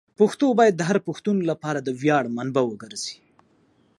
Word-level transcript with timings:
پښتو 0.19 0.45
باید 0.59 0.75
د 0.77 0.81
هر 0.89 0.97
پښتون 1.07 1.37
لپاره 1.49 1.79
د 1.81 1.89
ویاړ 2.01 2.23
منبع 2.35 2.63
وګرځي. 2.67 3.15